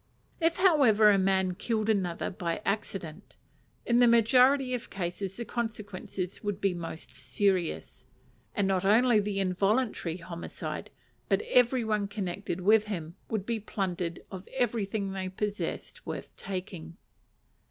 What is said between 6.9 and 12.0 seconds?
serious; and not only the involuntary homicide, but every